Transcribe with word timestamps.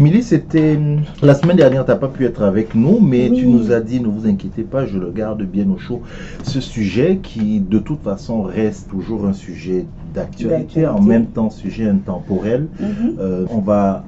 Émilie, 0.00 0.22
c'était 0.22 0.78
la 1.20 1.34
semaine 1.34 1.58
dernière, 1.58 1.84
tu 1.84 1.90
n'as 1.90 1.96
pas 1.98 2.08
pu 2.08 2.24
être 2.24 2.42
avec 2.42 2.74
nous, 2.74 3.00
mais 3.00 3.30
tu 3.30 3.46
nous 3.46 3.70
as 3.70 3.80
dit, 3.80 4.00
ne 4.00 4.06
vous 4.06 4.26
inquiétez 4.26 4.62
pas, 4.62 4.86
je 4.86 4.96
le 4.96 5.10
garde 5.10 5.42
bien 5.42 5.68
au 5.70 5.76
chaud. 5.76 6.00
Ce 6.42 6.58
sujet 6.58 7.18
qui, 7.22 7.60
de 7.60 7.78
toute 7.78 8.00
façon, 8.02 8.40
reste 8.40 8.88
toujours 8.88 9.26
un 9.26 9.34
sujet 9.34 9.84
d'actualité, 10.14 10.86
en 10.86 11.02
même 11.02 11.26
temps 11.26 11.50
sujet 11.50 11.86
intemporel. 11.86 12.68
Mhm. 12.80 13.16
Euh, 13.20 13.44
on 13.50 13.58
va 13.58 14.02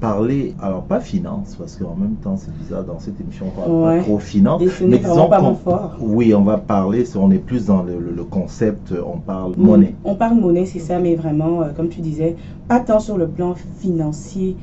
parler, 0.00 0.56
alors 0.60 0.82
pas 0.82 0.98
finance, 0.98 1.54
parce 1.56 1.76
qu'en 1.76 1.94
même 1.94 2.16
temps 2.16 2.36
c'est 2.36 2.56
bizarre 2.58 2.82
dans 2.82 2.98
cette 2.98 3.20
émission, 3.20 3.46
on 3.56 3.82
va 3.82 3.96
pas 3.96 4.02
trop 4.02 4.18
finance, 4.18 4.62
mais 4.80 4.98
disons 4.98 5.28
pas 5.28 5.54
fort. 5.54 5.96
oui, 6.00 6.34
on 6.34 6.42
va 6.42 6.56
parler, 6.56 7.04
on 7.16 7.30
est 7.30 7.38
plus 7.38 7.66
dans 7.66 7.84
le, 7.84 8.24
concept, 8.24 8.92
on 9.06 9.18
parle 9.18 9.54
monnaie. 9.56 9.94
On 10.04 10.16
parle 10.16 10.40
monnaie, 10.40 10.66
c'est 10.66 10.78
ça, 10.80 10.98
mais 10.98 11.14
vraiment, 11.14 11.62
euh, 11.62 11.66
comme 11.76 11.88
tu 11.88 12.00
disais, 12.00 12.34
pas 12.66 12.80
tant 12.80 12.98
sur 12.98 13.16
le 13.18 13.28
plan 13.28 13.54
financier 13.80 14.56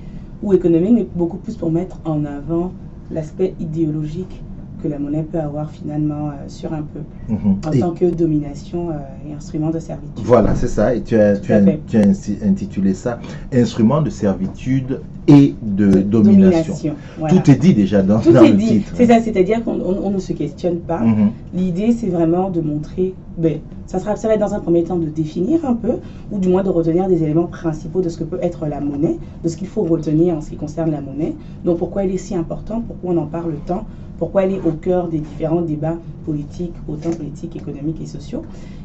ou 0.46 0.54
économique, 0.54 0.94
mais 0.94 1.08
beaucoup 1.16 1.38
plus 1.38 1.56
pour 1.56 1.72
mettre 1.72 2.00
en 2.06 2.24
avant 2.24 2.72
l'aspect 3.12 3.56
idéologique 3.60 4.44
que 4.86 4.92
la 4.92 5.00
monnaie 5.00 5.24
peut 5.24 5.40
avoir 5.40 5.72
finalement 5.72 6.28
euh, 6.28 6.32
sur 6.48 6.72
un 6.74 6.84
peuple 6.84 7.06
mhm. 7.30 7.58
en 7.66 7.80
tant 7.80 7.92
que 7.94 8.06
domination 8.06 8.90
euh, 8.90 8.94
et 9.30 9.34
instrument 9.34 9.72
de 9.72 9.80
servitude. 9.80 10.24
Voilà, 10.24 10.54
c'est 10.56 10.68
ça. 10.68 10.94
Et 10.94 11.02
tu 11.02 11.18
as, 11.18 11.38
tu, 11.38 11.52
as, 11.54 11.62
tu 11.88 11.98
as, 11.98 12.46
intitulé 12.46 12.94
ça 12.94 13.20
Instrument 13.54 14.02
de 14.02 14.10
servitude 14.10 15.00
et 15.28 15.56
de 15.62 16.02
domination. 16.02 16.96
Tout 17.30 17.52
est 17.52 17.56
dit 17.56 17.74
déjà 17.74 18.04
dans, 18.04 18.20
Tout 18.20 18.36
est 18.36 18.54
dit. 18.54 18.84
C'est 18.94 19.08
ça, 19.08 19.20
c'est-à-dire 19.22 19.64
qu'on 19.64 20.12
ne 20.12 20.20
se 20.20 20.34
questionne 20.34 20.78
pas. 20.78 21.00
Mhm. 21.00 21.32
L'idée, 21.54 21.92
c'est 21.92 22.10
vraiment 22.10 22.50
de 22.50 22.62
montrer, 22.62 23.14
ben, 23.38 23.60
ça, 23.88 24.00
sera, 24.00 24.16
ça 24.16 24.28
va 24.28 24.36
être 24.36 24.40
dans 24.40 24.54
un 24.54 24.60
premier 24.60 24.84
temps 24.84 24.98
de 24.98 25.08
définir 25.08 25.66
un 25.66 25.74
peu, 25.74 25.94
ou 26.32 26.38
du 26.38 26.50
moins 26.50 26.64
de 26.64 26.70
retenir 26.70 27.08
des 27.08 27.24
éléments 27.24 27.48
principaux 27.48 28.02
de 28.02 28.10
ce 28.10 28.20
que 28.20 28.24
peut 28.24 28.40
être 28.42 28.68
la 28.68 28.80
monnaie, 28.82 29.18
de 29.44 29.50
ce 29.50 29.58
qu'il 29.58 29.68
faut 29.68 29.84
retenir 29.84 30.36
en 30.36 30.42
ce 30.42 30.52
qui 30.52 30.58
concerne 30.58 30.92
la 30.92 31.02
monnaie. 31.02 31.34
Donc 31.64 31.80
pourquoi 31.80 32.04
elle 32.04 32.12
est 32.12 32.18
si 32.18 32.36
importante, 32.36 32.86
pourquoi 32.86 33.12
on 33.14 33.18
en 33.18 33.26
parle 33.26 33.54
tant, 33.66 33.86
pourquoi 34.18 34.44
elle 34.44 34.54
est 34.54 34.62
au 34.66 34.72
cœur 34.72 35.08
des 35.08 35.20
différents 35.20 35.62
débats 35.62 35.98
politiques, 36.26 36.74
autant 36.88 37.12
politiques, 37.12 37.56
économiques 37.56 38.02
et 38.02 38.06
sociaux. 38.06 38.44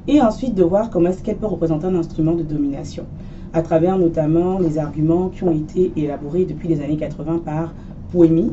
Et 0.09 0.20
ensuite 0.20 0.55
de 0.55 0.62
voir 0.62 0.91
comment 0.91 1.09
est-ce 1.11 1.23
qu'elle 1.23 1.36
peut 1.36 1.47
représenter 1.47 1.86
un 1.86 1.95
instrument 1.95 2.33
de 2.33 2.42
domination 2.42 3.05
à 3.53 3.62
travers 3.62 3.98
notamment 3.98 4.58
les 4.58 4.78
arguments 4.78 5.28
qui 5.28 5.45
ont 5.45 5.53
été 5.53 5.92
élaborés 5.97 6.45
depuis 6.45 6.69
les 6.69 6.81
années 6.81 6.97
80 6.97 7.42
par 7.45 7.73
Poemi. 8.12 8.53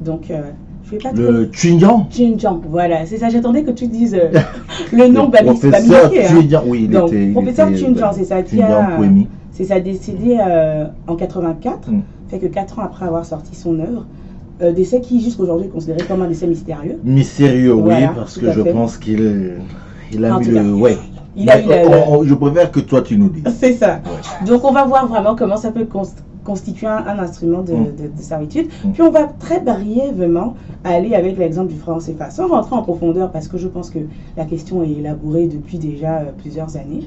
Donc, 0.00 0.30
euh, 0.30 0.50
je 0.84 0.92
vais 0.92 0.98
pas 0.98 1.12
Le 1.12 1.46
Xinjiang 1.46 2.06
Xinjiang, 2.10 2.60
voilà, 2.68 3.04
c'est 3.06 3.18
ça. 3.18 3.28
J'attendais 3.28 3.62
que 3.62 3.70
tu 3.70 3.86
dises 3.86 4.14
euh, 4.14 4.38
le 4.92 5.08
nom 5.08 5.30
le 5.30 5.44
Professeur 5.44 6.10
Xinjiang, 6.10 6.62
oui, 6.66 6.82
il 6.84 6.90
Donc, 6.90 7.12
était. 7.12 7.32
Professeur 7.32 7.70
Xinjiang, 7.70 8.12
c'est 8.12 8.24
ça, 8.24 8.42
qui 8.42 8.60
a. 8.62 8.98
C'est 9.52 9.64
ça, 9.64 9.80
décédé 9.80 10.38
euh, 10.40 10.86
en 11.06 11.16
84, 11.16 11.90
mm. 11.90 12.00
fait 12.28 12.38
que 12.38 12.46
4 12.46 12.78
ans 12.78 12.82
après 12.82 13.04
avoir 13.04 13.26
sorti 13.26 13.54
son 13.54 13.78
œuvre. 13.78 14.06
Décès 14.74 15.00
qui, 15.00 15.22
jusqu'aujourd'hui, 15.22 15.66
est 15.66 15.70
considéré 15.70 16.06
comme 16.06 16.22
un 16.22 16.28
décès 16.28 16.46
mystérieux. 16.46 16.98
Mystérieux, 17.04 17.74
oui, 17.74 17.94
parce 18.14 18.36
que 18.38 18.52
je 18.52 18.60
pense 18.60 18.96
qu'il 18.96 19.58
il 20.12 20.24
a 20.24 20.40
eu 20.40 20.50
le. 20.50 20.74
Ouais. 20.74 20.98
Il 21.36 21.48
je 21.48 22.34
préfère 22.34 22.70
que 22.70 22.80
toi 22.80 23.02
tu 23.02 23.16
nous 23.16 23.28
dises. 23.28 23.44
C'est 23.58 23.74
ça. 23.74 24.00
Donc 24.46 24.64
on 24.64 24.72
va 24.72 24.84
voir 24.84 25.06
vraiment 25.06 25.36
comment 25.36 25.56
ça 25.56 25.70
peut 25.70 25.86
constituer 26.44 26.88
un, 26.88 27.18
instrument 27.18 27.62
de, 27.62 27.72
mm. 27.72 28.16
servitude. 28.18 28.68
Mm. 28.84 28.90
Puis 28.92 29.02
on 29.02 29.10
va 29.10 29.24
très 29.38 29.60
brièvement 29.60 30.54
aller 30.82 31.14
avec 31.14 31.38
l'exemple 31.38 31.72
du 31.72 31.78
franc 31.78 31.98
CFA, 31.98 32.30
sans 32.30 32.48
rentrer 32.48 32.74
en 32.74 32.82
profondeur 32.82 33.30
parce 33.30 33.46
que 33.46 33.58
je 33.58 33.68
pense 33.68 33.90
que 33.90 34.00
la 34.36 34.44
question 34.44 34.82
est 34.82 34.90
élaborée 34.90 35.46
depuis 35.46 35.78
déjà 35.78 36.18
euh, 36.18 36.24
plusieurs 36.36 36.76
années. 36.76 37.04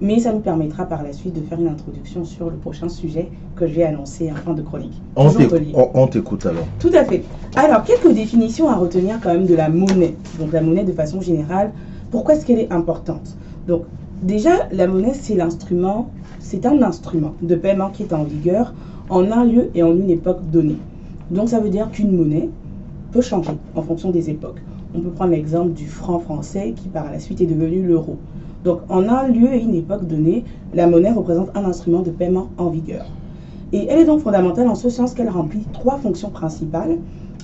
Mais 0.00 0.18
ça 0.18 0.32
nous 0.32 0.40
permettra 0.40 0.84
par 0.84 1.02
la 1.02 1.12
suite 1.12 1.34
de 1.34 1.40
faire 1.40 1.58
une 1.58 1.68
introduction 1.68 2.24
sur 2.24 2.50
le 2.50 2.56
prochain 2.56 2.88
sujet 2.88 3.30
que 3.54 3.66
je 3.66 3.72
vais 3.72 3.84
annoncer 3.84 4.30
en 4.30 4.34
fin 4.34 4.52
de 4.52 4.60
chronique. 4.60 5.00
On 5.16 6.06
t'écoute 6.06 6.44
alors. 6.44 6.66
Tout 6.78 6.90
à 6.92 7.04
fait. 7.04 7.24
Alors, 7.54 7.82
quelques 7.82 8.12
définitions 8.12 8.68
à 8.68 8.74
retenir 8.74 9.18
quand 9.22 9.32
même 9.32 9.46
de 9.46 9.54
la 9.54 9.70
monnaie. 9.70 10.14
Donc 10.38 10.52
la 10.52 10.60
monnaie 10.60 10.84
de 10.84 10.92
façon 10.92 11.22
générale, 11.22 11.72
pourquoi 12.10 12.34
est-ce 12.34 12.44
qu'elle 12.44 12.58
est 12.58 12.70
importante? 12.70 13.36
Donc, 13.66 13.84
déjà, 14.22 14.68
la 14.70 14.86
monnaie, 14.86 15.14
c'est 15.14 15.34
l'instrument, 15.34 16.10
c'est 16.40 16.66
un 16.66 16.82
instrument 16.82 17.32
de 17.40 17.54
paiement 17.54 17.88
qui 17.88 18.02
est 18.02 18.12
en 18.12 18.24
vigueur 18.24 18.74
en 19.08 19.30
un 19.32 19.44
lieu 19.44 19.70
et 19.74 19.82
en 19.82 19.96
une 19.96 20.10
époque 20.10 20.40
donnée. 20.52 20.76
Donc, 21.30 21.48
ça 21.48 21.58
veut 21.58 21.70
dire 21.70 21.90
qu'une 21.90 22.14
monnaie 22.14 22.50
peut 23.12 23.22
changer 23.22 23.52
en 23.74 23.82
fonction 23.82 24.10
des 24.10 24.28
époques. 24.28 24.60
On 24.96 25.00
peut 25.00 25.10
prendre 25.10 25.32
l'exemple 25.32 25.72
du 25.72 25.86
franc 25.86 26.18
français 26.20 26.72
qui, 26.74 26.88
par 26.88 27.10
la 27.12 27.18
suite, 27.18 27.42
est 27.42 27.46
devenu 27.46 27.82
l'euro. 27.82 28.16
Donc, 28.64 28.80
en 28.88 29.06
un 29.10 29.28
lieu 29.28 29.52
et 29.52 29.60
une 29.62 29.74
époque 29.74 30.06
donnée, 30.06 30.44
la 30.72 30.86
monnaie 30.86 31.12
représente 31.12 31.50
un 31.54 31.64
instrument 31.64 32.00
de 32.00 32.10
paiement 32.10 32.48
en 32.56 32.70
vigueur. 32.70 33.04
Et 33.74 33.86
elle 33.90 33.98
est 33.98 34.04
donc 34.06 34.20
fondamentale 34.20 34.68
en 34.68 34.74
ce 34.74 34.88
sens 34.88 35.12
qu'elle 35.12 35.28
remplit 35.28 35.66
trois 35.74 35.98
fonctions 35.98 36.30
principales, 36.30 36.96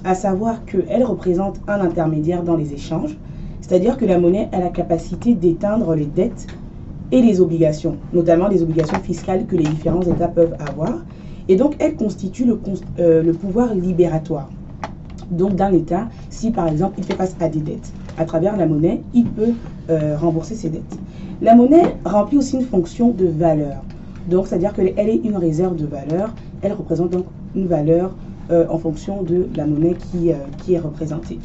à 0.02 0.14
savoir 0.14 0.64
qu'elle 0.64 1.04
représente 1.04 1.60
un 1.68 1.80
intermédiaire 1.80 2.42
dans 2.42 2.56
les 2.56 2.72
échanges, 2.72 3.18
c'est-à-dire 3.60 3.98
que 3.98 4.06
la 4.06 4.18
monnaie 4.18 4.48
a 4.52 4.58
la 4.58 4.70
capacité 4.70 5.34
d'éteindre 5.34 5.94
les 5.94 6.06
dettes 6.06 6.46
et 7.10 7.20
les 7.20 7.42
obligations, 7.42 7.98
notamment 8.14 8.48
les 8.48 8.62
obligations 8.62 8.98
fiscales 9.00 9.44
que 9.44 9.56
les 9.56 9.64
différents 9.64 10.00
États 10.00 10.28
peuvent 10.28 10.56
avoir. 10.58 11.04
Et 11.48 11.56
donc, 11.56 11.76
elle 11.80 11.96
constitue 11.96 12.46
le, 12.46 12.58
euh, 12.98 13.34
pouvoir 13.34 13.74
libératoire. 13.74 14.48
Donc, 15.32 15.56
d'un 15.56 15.72
État, 15.72 16.08
si 16.30 16.50
par 16.50 16.68
exemple 16.68 16.94
il 16.98 17.04
fait 17.04 17.14
face 17.14 17.36
à 17.40 17.48
des 17.48 17.60
dettes, 17.60 17.92
à 18.16 18.24
travers 18.24 18.56
la 18.56 18.66
monnaie, 18.66 19.02
il 19.14 19.26
peut 19.26 19.54
euh, 19.90 20.16
rembourser 20.16 20.54
ses 20.54 20.68
dettes. 20.68 20.98
La 21.40 21.54
monnaie 21.54 21.96
remplit 22.04 22.38
aussi 22.38 22.56
une 22.56 22.66
fonction 22.66 23.10
de 23.10 23.26
valeur. 23.26 23.82
Donc, 24.28 24.46
c'est-à-dire 24.46 24.72
qu'elle 24.72 25.08
est 25.08 25.20
une 25.24 25.36
réserve 25.36 25.76
de 25.76 25.86
valeur. 25.86 26.32
Elle 26.60 26.72
représente 26.72 27.10
donc 27.10 27.24
une 27.56 27.66
valeur 27.66 28.14
euh, 28.50 28.66
en 28.70 28.78
fonction 28.78 29.22
de 29.22 29.48
la 29.56 29.66
monnaie 29.66 29.94
qui, 29.94 30.30
qui 30.58 30.74
est 30.74 30.78
représentée. 30.78 31.40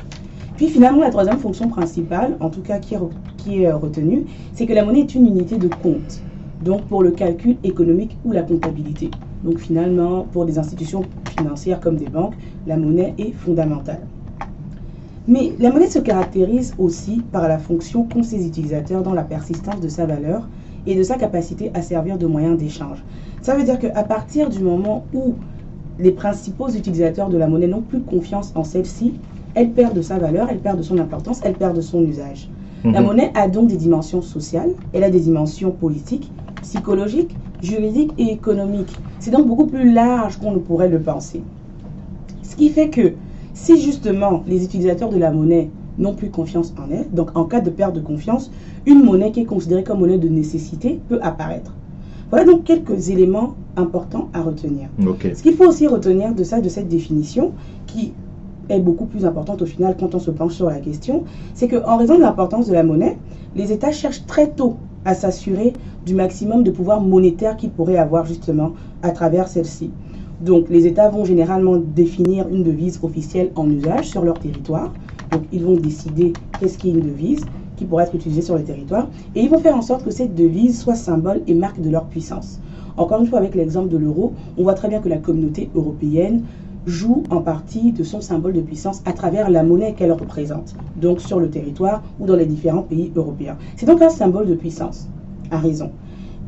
Puis 0.57 0.69
finalement, 0.69 1.01
la 1.01 1.11
troisième 1.11 1.37
fonction 1.37 1.69
principale, 1.69 2.35
en 2.39 2.49
tout 2.49 2.61
cas 2.61 2.79
qui 2.79 2.95
est, 2.95 3.67
euh, 3.67 3.77
retenue, 3.77 4.25
c'est 4.53 4.65
que 4.65 4.73
la 4.73 4.83
monnaie 4.83 5.01
est 5.01 5.13
une 5.13 5.27
unité 5.27 5.57
de 5.57 5.67
compte, 5.67 6.23
donc 6.63 6.81
pour 6.87 7.03
le 7.03 7.11
calcul 7.11 7.57
économique 7.63 8.17
ou 8.25 8.31
la 8.31 8.41
comptabilité. 8.41 9.11
Donc 9.43 9.59
finalement, 9.59 10.25
pour 10.31 10.45
des 10.45 10.57
institutions 10.59 11.03
financières 11.37 11.79
comme 11.79 11.97
des 11.97 12.09
banques, 12.09 12.35
la 12.65 12.77
monnaie 12.77 13.13
est 13.17 13.31
fondamentale. 13.31 14.01
Mais 15.27 15.51
la 15.59 15.71
monnaie 15.71 15.89
se 15.89 15.99
caractérise 15.99 16.73
aussi 16.77 17.21
par 17.31 17.47
la 17.47 17.57
fonction 17.57 18.03
qu'ont 18.03 18.23
ses 18.23 18.47
utilisateurs 18.47 19.03
dans 19.03 19.13
la 19.13 19.23
persistance 19.23 19.81
de 19.81 19.89
sa 19.89 20.05
valeur 20.05 20.47
et 20.85 20.95
de 20.95 21.03
sa 21.03 21.15
capacité 21.15 21.69
à 21.73 21.81
servir 21.81 22.17
de 22.17 22.25
moyen 22.25 22.55
d'échange. 22.55 23.03
Ça 23.41 23.55
veut 23.55 23.63
dire 23.63 23.77
qu'à 23.77 24.03
partir 24.03 24.49
du 24.49 24.59
moment 24.59 25.05
où 25.13 25.35
les 25.99 26.11
principaux 26.11 26.69
utilisateurs 26.69 27.29
de 27.29 27.37
la 27.37 27.47
monnaie 27.47 27.67
n'ont 27.67 27.81
plus 27.81 28.01
confiance 28.01 28.53
en 28.55 28.63
celle-ci, 28.63 29.15
elle 29.53 29.71
perd 29.71 29.93
de 29.95 30.01
sa 30.01 30.17
valeur, 30.17 30.47
elle 30.49 30.59
perd 30.59 30.77
de 30.77 30.83
son 30.83 30.97
importance, 30.97 31.41
elle 31.43 31.55
perd 31.55 31.75
de 31.75 31.81
son 31.81 32.03
usage. 32.03 32.49
La 32.85 33.01
mhm. 33.01 33.07
monnaie 33.07 33.31
a 33.33 33.47
donc 33.47 33.67
des 33.67 33.77
dimensions 33.77 34.21
sociales, 34.21 34.69
elle 34.93 35.03
a 35.03 35.09
des 35.09 35.19
dimensions 35.19 35.71
politiques, 35.71 36.31
psychologiques, 36.61 37.35
juridiques 37.61 38.13
et 38.17 38.31
économiques. 38.31 38.95
C'est 39.19 39.31
donc 39.31 39.47
beaucoup 39.47 39.67
plus 39.67 39.91
large 39.91 40.37
qu'on 40.37 40.51
ne 40.51 40.59
pourrait 40.59 40.89
le 40.89 40.99
penser. 40.99 41.41
Ce 42.43 42.55
qui 42.55 42.69
fait 42.69 42.89
que 42.89 43.13
si 43.53 43.81
justement 43.81 44.43
les 44.47 44.63
utilisateurs 44.63 45.09
de 45.09 45.17
la 45.17 45.31
monnaie 45.31 45.69
n'ont 45.97 46.13
plus 46.13 46.29
confiance 46.29 46.73
en 46.77 46.91
elle, 46.91 47.09
donc 47.11 47.35
en 47.35 47.45
cas 47.45 47.59
de 47.59 47.69
perte 47.69 47.95
de 47.95 47.99
confiance, 47.99 48.51
une 48.85 49.03
monnaie 49.03 49.31
qui 49.31 49.41
est 49.41 49.45
considérée 49.45 49.83
comme 49.83 49.99
monnaie 49.99 50.19
de 50.19 50.29
nécessité 50.29 50.99
peut 51.09 51.19
apparaître. 51.21 51.73
Voilà 52.29 52.45
donc 52.45 52.65
quelques 52.65 53.09
éléments 53.09 53.55
importants 53.75 54.29
à 54.33 54.41
retenir. 54.41 54.89
Ce 55.33 55.41
qu'il 55.41 55.55
faut 55.55 55.65
aussi 55.65 55.87
retenir 55.87 56.35
de 56.35 56.43
ça, 56.43 56.61
de 56.61 56.69
cette 56.69 56.87
définition, 56.87 57.53
qui 57.87 58.13
est 58.69 58.79
beaucoup 58.79 59.05
plus 59.05 59.25
importante 59.25 59.61
au 59.61 59.65
final 59.65 59.95
quand 59.97 60.13
on 60.13 60.19
se 60.19 60.29
penche 60.29 60.53
sur 60.53 60.69
la 60.69 60.79
question, 60.79 61.23
c'est 61.53 61.67
qu'en 61.67 61.97
raison 61.97 62.15
de 62.15 62.21
l'importance 62.21 62.67
de 62.67 62.73
la 62.73 62.83
monnaie, 62.83 63.17
les 63.55 63.71
États 63.71 63.91
cherchent 63.91 64.25
très 64.25 64.49
tôt 64.51 64.75
à 65.07 65.15
s'assurer 65.15 65.71
du 66.05 66.13
maximum 66.13 66.63
de 66.63 66.69
pouvoir 66.69 66.99
monétaire 66.99 67.55
qu'ils 67.55 67.71
pourraient 67.71 67.97
avoir 67.97 68.25
justement 68.25 68.73
à 69.01 69.11
travers 69.11 69.47
celle-ci. 69.47 69.89
Donc 70.41 70.69
les 70.69 70.85
États 70.85 71.09
vont 71.09 71.23
généralement 71.23 71.77
définir 71.77 72.49
une 72.49 72.61
devise 72.61 72.99
officielle 73.01 73.51
en 73.55 73.69
usage 73.71 74.09
sur 74.09 74.23
leur 74.25 74.37
territoire. 74.37 74.91
Donc 75.31 75.43
ils 75.53 75.63
vont 75.63 75.75
décider 75.75 76.33
qu'est-ce 76.59 76.77
qui 76.77 76.89
est 76.89 76.91
une 76.91 76.99
devise 76.99 77.45
qui 77.77 77.85
pourrait 77.85 78.03
être 78.03 78.15
utilisée 78.15 78.41
sur 78.41 78.55
le 78.55 78.63
territoire. 78.63 79.07
Et 79.33 79.41
ils 79.41 79.49
vont 79.49 79.59
faire 79.59 79.77
en 79.77 79.81
sorte 79.81 80.03
que 80.03 80.11
cette 80.11 80.35
devise 80.35 80.77
soit 80.77 80.95
symbole 80.95 81.41
et 81.47 81.53
marque 81.53 81.79
de 81.79 81.89
leur 81.89 82.05
puissance. 82.07 82.59
Encore 82.97 83.21
une 83.21 83.27
fois, 83.27 83.39
avec 83.39 83.55
l'exemple 83.55 83.89
de 83.89 83.97
l'euro, 83.97 84.33
on 84.57 84.63
voit 84.63 84.73
très 84.73 84.89
bien 84.89 84.99
que 84.99 85.07
la 85.07 85.17
communauté 85.17 85.69
européenne 85.73 86.41
joue 86.85 87.25
en 87.29 87.41
partie 87.41 87.91
de 87.91 88.03
son 88.03 88.21
symbole 88.21 88.53
de 88.53 88.61
puissance 88.61 89.01
à 89.05 89.13
travers 89.13 89.49
la 89.49 89.63
monnaie 89.63 89.93
qu'elle 89.93 90.11
représente, 90.11 90.75
donc 90.95 91.21
sur 91.21 91.39
le 91.39 91.49
territoire 91.49 92.03
ou 92.19 92.25
dans 92.25 92.35
les 92.35 92.45
différents 92.45 92.83
pays 92.83 93.11
européens. 93.15 93.57
C'est 93.75 93.85
donc 93.85 94.01
un 94.01 94.09
symbole 94.09 94.47
de 94.47 94.55
puissance, 94.55 95.07
à 95.51 95.57
raison. 95.57 95.91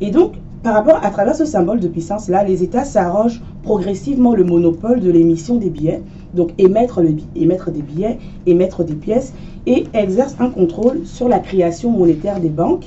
Et 0.00 0.10
donc, 0.10 0.34
par 0.62 0.74
rapport 0.74 1.02
à 1.02 1.10
travers 1.10 1.34
ce 1.34 1.44
symbole 1.44 1.80
de 1.80 1.88
puissance-là, 1.88 2.44
les 2.44 2.62
États 2.62 2.84
s'arrogent 2.84 3.42
progressivement 3.62 4.34
le 4.34 4.44
monopole 4.44 5.00
de 5.00 5.10
l'émission 5.10 5.56
des 5.56 5.70
billets, 5.70 6.02
donc 6.34 6.52
émettre, 6.58 7.00
le, 7.00 7.16
émettre 7.34 7.70
des 7.70 7.82
billets, 7.82 8.18
émettre 8.46 8.84
des 8.84 8.94
pièces, 8.94 9.32
et 9.66 9.88
exercent 9.92 10.36
un 10.38 10.50
contrôle 10.50 11.06
sur 11.06 11.28
la 11.28 11.38
création 11.38 11.90
monétaire 11.90 12.40
des 12.40 12.48
banques 12.48 12.86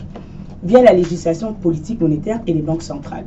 via 0.63 0.81
la 0.81 0.93
législation 0.93 1.53
politique 1.53 2.01
monétaire 2.01 2.41
et 2.47 2.53
les 2.53 2.61
banques 2.61 2.83
centrales. 2.83 3.25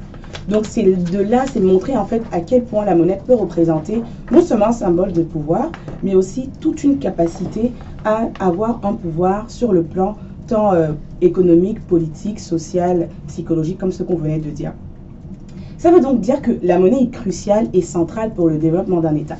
Donc 0.48 0.64
c'est 0.66 0.84
de 0.84 1.18
là, 1.18 1.44
c'est 1.52 1.60
montrer 1.60 1.96
en 1.96 2.04
fait 2.04 2.22
à 2.30 2.40
quel 2.40 2.64
point 2.64 2.84
la 2.84 2.94
monnaie 2.94 3.20
peut 3.26 3.34
représenter 3.34 4.02
non 4.30 4.42
seulement 4.42 4.68
un 4.68 4.72
symbole 4.72 5.12
de 5.12 5.22
pouvoir, 5.22 5.70
mais 6.02 6.14
aussi 6.14 6.50
toute 6.60 6.84
une 6.84 6.98
capacité 6.98 7.72
à 8.04 8.28
avoir 8.38 8.80
un 8.84 8.92
pouvoir 8.94 9.50
sur 9.50 9.72
le 9.72 9.82
plan 9.82 10.16
tant 10.46 10.72
euh, 10.72 10.92
économique, 11.20 11.84
politique, 11.86 12.38
social, 12.38 13.08
psychologique, 13.26 13.78
comme 13.78 13.90
ce 13.90 14.04
qu'on 14.04 14.14
venait 14.14 14.38
de 14.38 14.50
dire. 14.50 14.72
Ça 15.78 15.90
veut 15.90 16.00
donc 16.00 16.20
dire 16.20 16.40
que 16.40 16.52
la 16.62 16.78
monnaie 16.78 17.02
est 17.02 17.10
cruciale 17.10 17.68
et 17.72 17.82
centrale 17.82 18.32
pour 18.32 18.48
le 18.48 18.58
développement 18.58 19.00
d'un 19.00 19.16
État. 19.16 19.38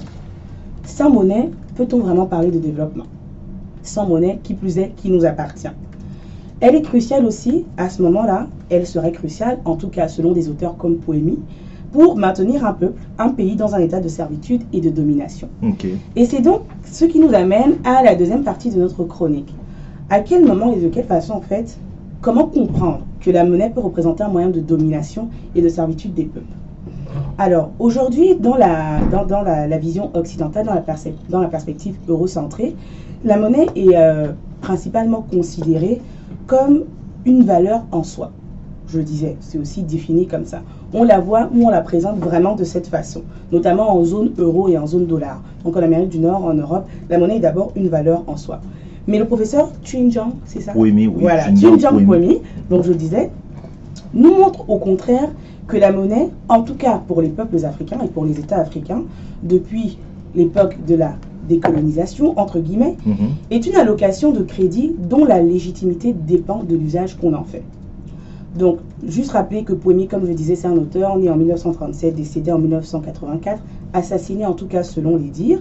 Sans 0.84 1.10
monnaie, 1.10 1.50
peut-on 1.76 2.00
vraiment 2.00 2.26
parler 2.26 2.50
de 2.50 2.58
développement? 2.58 3.06
Sans 3.82 4.06
monnaie, 4.06 4.40
qui 4.42 4.54
plus 4.54 4.78
est, 4.78 4.90
qui 4.96 5.10
nous 5.10 5.24
appartient? 5.24 5.68
Elle 6.60 6.74
est 6.74 6.82
cruciale 6.82 7.26
aussi, 7.26 7.66
à 7.76 7.90
ce 7.90 8.00
moment-là, 8.02 8.46
elle 8.70 8.86
serait 8.86 9.12
cruciale, 9.12 9.58
en 9.66 9.76
tout 9.76 9.88
cas 9.88 10.08
selon 10.08 10.32
des 10.32 10.48
auteurs 10.48 10.76
comme 10.78 10.96
Poémie, 10.96 11.38
pour 11.92 12.16
maintenir 12.16 12.64
un 12.64 12.72
peuple, 12.72 12.98
un 13.18 13.28
pays 13.28 13.56
dans 13.56 13.74
un 13.74 13.78
état 13.78 14.00
de 14.00 14.08
servitude 14.08 14.62
et 14.72 14.80
de 14.80 14.88
domination. 14.88 15.48
Et 16.16 16.24
c'est 16.24 16.40
donc 16.40 16.62
ce 16.84 17.04
qui 17.04 17.20
nous 17.20 17.34
amène 17.34 17.76
à 17.84 18.02
la 18.02 18.14
deuxième 18.14 18.42
partie 18.42 18.70
de 18.70 18.80
notre 18.80 19.04
chronique. 19.04 19.54
À 20.08 20.20
quel 20.20 20.46
moment 20.46 20.72
et 20.72 20.80
de 20.80 20.88
quelle 20.88 21.04
façon, 21.04 21.34
en 21.34 21.40
fait, 21.42 21.78
comment 22.22 22.46
comprendre 22.46 23.00
que 23.20 23.30
la 23.30 23.44
monnaie 23.44 23.70
peut 23.70 23.80
représenter 23.80 24.22
un 24.22 24.28
moyen 24.28 24.48
de 24.48 24.60
domination 24.60 25.28
et 25.54 25.60
de 25.60 25.68
servitude 25.68 26.14
des 26.14 26.24
peuples? 26.24 26.46
Alors, 27.38 27.70
aujourd'hui, 27.78 28.34
dans, 28.34 28.56
la, 28.56 29.00
dans, 29.10 29.42
la, 29.42 29.78
vision 29.78 30.10
occidentale, 30.14 30.64
dans 30.66 30.74
la, 30.74 30.84
dans 31.28 31.40
la 31.40 31.48
perspective 31.48 31.96
eurocentrée, 32.08 32.74
la 33.24 33.36
monnaie 33.36 33.66
est 33.74 33.94
euh, 33.94 34.32
principalement 34.60 35.22
considérée 35.22 36.00
comme 36.46 36.84
une 37.24 37.42
valeur 37.42 37.84
en 37.92 38.02
soi. 38.02 38.32
Je 38.88 38.98
le 38.98 39.04
disais, 39.04 39.36
c'est 39.40 39.58
aussi 39.58 39.82
défini 39.82 40.26
comme 40.26 40.44
ça. 40.44 40.62
On 40.94 41.02
la 41.02 41.18
voit 41.18 41.50
ou 41.52 41.66
on 41.66 41.70
la 41.70 41.80
présente 41.80 42.18
vraiment 42.18 42.54
de 42.54 42.62
cette 42.62 42.86
façon, 42.86 43.22
notamment 43.50 43.96
en 43.96 44.04
zone 44.04 44.30
euro 44.38 44.68
et 44.68 44.78
en 44.78 44.86
zone 44.86 45.06
dollar. 45.06 45.42
Donc 45.64 45.76
en 45.76 45.82
Amérique 45.82 46.10
du 46.10 46.20
Nord, 46.20 46.44
en 46.44 46.54
Europe, 46.54 46.86
la 47.10 47.18
monnaie 47.18 47.36
est 47.36 47.40
d'abord 47.40 47.72
une 47.74 47.88
valeur 47.88 48.22
en 48.28 48.36
soi. 48.36 48.60
Mais 49.08 49.18
le 49.18 49.24
professeur 49.24 49.70
Chun-Jang, 49.84 50.32
c'est 50.44 50.60
ça? 50.60 50.72
Oui, 50.76 50.92
oui. 50.94 51.10
Voilà, 51.12 51.52
Chun-Jang 51.54 52.06
donc 52.70 52.84
je 52.84 52.92
disais, 52.92 53.30
nous 54.14 54.36
montre 54.36 54.68
au 54.70 54.78
contraire 54.78 55.30
que 55.66 55.76
la 55.76 55.90
monnaie, 55.90 56.30
en 56.48 56.62
tout 56.62 56.74
cas 56.74 57.02
pour 57.06 57.22
les 57.22 57.28
peuples 57.28 57.64
africains 57.64 57.98
et 58.04 58.08
pour 58.08 58.24
les 58.24 58.38
États 58.38 58.58
africains, 58.58 59.02
depuis 59.42 59.98
l'époque 60.34 60.76
de 60.86 60.94
la 60.94 61.14
décolonisation, 61.48 62.38
entre 62.38 62.58
guillemets, 62.60 62.96
mhm. 63.04 63.16
est 63.50 63.66
une 63.66 63.76
allocation 63.76 64.32
de 64.32 64.42
crédit 64.42 64.92
dont 64.98 65.24
la 65.24 65.40
légitimité 65.40 66.12
dépend 66.12 66.62
de 66.62 66.74
l'usage 66.76 67.16
qu'on 67.16 67.34
en 67.34 67.44
fait. 67.44 67.62
Donc, 68.56 68.78
juste 69.06 69.32
rappeler 69.32 69.64
que 69.64 69.74
Poemi, 69.74 70.08
comme 70.08 70.26
je 70.26 70.32
disais, 70.32 70.56
c'est 70.56 70.66
un 70.66 70.76
auteur 70.76 71.18
né 71.18 71.28
en 71.28 71.36
1937, 71.36 72.14
décédé 72.14 72.52
en 72.52 72.58
1984, 72.58 73.60
assassiné 73.92 74.46
en 74.46 74.54
tout 74.54 74.66
cas 74.66 74.82
selon 74.82 75.16
les 75.16 75.28
dires. 75.28 75.60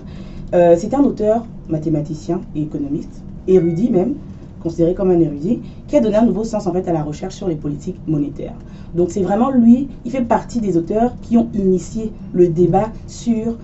Euh, 0.53 0.75
c'est 0.77 0.93
un 0.93 1.03
auteur 1.03 1.45
mathématicien 1.67 2.41
et 2.55 2.61
économiste, 2.61 3.21
érudit 3.47 3.89
même, 3.89 4.13
considéré 4.61 4.93
comme 4.93 5.11
un 5.11 5.19
érudit, 5.19 5.59
qui 5.87 5.97
a 5.97 5.99
donné 5.99 6.15
un 6.15 6.25
nouveau 6.25 6.43
sens 6.43 6.67
en 6.67 6.73
fait 6.73 6.87
à 6.87 6.93
la 6.93 7.03
recherche 7.03 7.35
sur 7.35 7.47
les 7.47 7.55
politiques 7.55 7.99
monétaires. 8.07 8.55
Donc 8.95 9.11
c'est 9.11 9.21
vraiment 9.21 9.51
lui, 9.51 9.89
il 10.05 10.11
fait 10.11 10.21
partie 10.21 10.61
des 10.61 10.77
auteurs 10.77 11.13
qui 11.21 11.37
ont 11.37 11.49
initié 11.53 12.13
le 12.33 12.47
débat 12.47 12.91
sur 13.07 13.57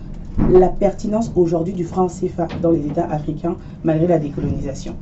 la 0.52 0.70
pertinence 0.70 1.32
aujourd'hui 1.36 1.74
du 1.74 1.84
franc 1.84 2.08
CFA 2.08 2.48
dans 2.62 2.72
les 2.72 2.86
États 2.86 3.06
africains 3.06 3.56
malgré 3.84 4.08
la 4.08 4.20
décolonisation. 4.20 4.96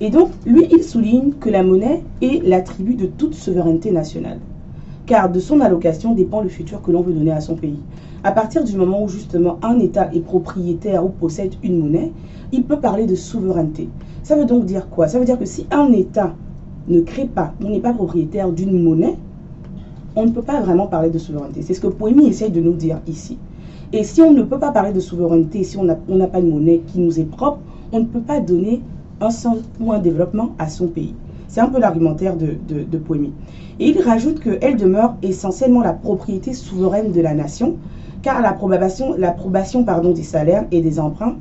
Et 0.00 0.10
donc, 0.10 0.30
lui, 0.46 0.68
il 0.70 0.82
souligne 0.82 1.32
que 1.40 1.50
la 1.50 1.64
monnaie 1.64 2.04
est 2.22 2.46
l'attribut 2.46 2.94
de 2.94 3.06
toute 3.06 3.34
souveraineté 3.34 3.90
nationale, 3.90 4.38
car 5.06 5.30
de 5.30 5.40
son 5.40 5.60
allocation 5.60 6.14
dépend 6.14 6.40
le 6.40 6.48
futur 6.48 6.82
que 6.82 6.92
l'on 6.92 7.02
veut 7.02 7.12
donner 7.12 7.32
à 7.32 7.40
son 7.40 7.56
pays. 7.56 7.80
À 8.22 8.32
partir 8.32 8.62
du 8.62 8.76
moment 8.76 9.02
où 9.02 9.08
justement 9.08 9.58
un 9.62 9.78
État 9.78 10.10
est 10.14 10.20
propriétaire 10.20 11.04
ou 11.04 11.08
possède 11.08 11.54
une 11.64 11.80
monnaie, 11.80 12.12
il 12.52 12.64
peut 12.64 12.78
parler 12.78 13.06
de 13.06 13.14
souveraineté. 13.14 13.88
Ça 14.22 14.36
veut 14.36 14.44
donc 14.44 14.66
dire 14.66 14.88
quoi? 14.88 15.08
Ça 15.08 15.18
veut 15.18 15.24
dire 15.24 15.38
que 15.38 15.44
si 15.44 15.66
un 15.70 15.90
État 15.92 16.34
ne 16.86 17.00
crée 17.00 17.26
pas, 17.26 17.52
n'est 17.60 17.80
pas 17.80 17.92
propriétaire 17.92 18.50
d'une 18.50 18.82
monnaie, 18.82 19.16
on 20.14 20.26
ne 20.26 20.30
peut 20.30 20.42
pas 20.42 20.60
vraiment 20.60 20.86
parler 20.86 21.10
de 21.10 21.18
souveraineté. 21.18 21.62
C'est 21.62 21.74
ce 21.74 21.80
que 21.80 21.86
Poémie 21.86 22.26
essaye 22.26 22.50
de 22.50 22.60
nous 22.60 22.74
dire 22.74 23.00
ici. 23.06 23.38
Et 23.92 24.04
si 24.04 24.20
on 24.20 24.32
ne 24.32 24.42
peut 24.42 24.58
pas 24.58 24.70
parler 24.70 24.92
de 24.92 25.00
souveraineté, 25.00 25.64
si 25.64 25.78
on 25.78 25.84
n'a 25.84 26.26
pas 26.26 26.40
de 26.40 26.46
monnaie 26.46 26.82
qui 26.86 27.00
nous 27.00 27.18
est 27.18 27.24
propre, 27.24 27.60
on 27.92 28.00
ne 28.00 28.04
peut 28.04 28.20
pas 28.20 28.40
donner 28.40 28.82
un 29.20 29.30
sens 29.30 29.58
ou 29.80 29.92
un 29.92 29.98
développement 29.98 30.50
à 30.58 30.68
son 30.68 30.88
pays. 30.88 31.14
C'est 31.48 31.60
un 31.60 31.68
peu 31.68 31.80
l'argumentaire 31.80 32.36
de, 32.36 32.56
de, 32.68 32.98
Poémie. 32.98 33.32
Et 33.80 33.88
il 33.88 34.00
rajoute 34.02 34.40
qu'elle 34.40 34.76
demeure 34.76 35.14
essentiellement 35.22 35.80
la 35.80 35.94
propriété 35.94 36.52
souveraine 36.52 37.12
de 37.12 37.20
la 37.22 37.32
nation, 37.32 37.76
car 38.20 38.42
l'approbation 38.42 39.14
des 40.12 40.22
salaires 40.22 40.66
et 40.70 40.82
des 40.82 41.00
emprunts 41.00 41.36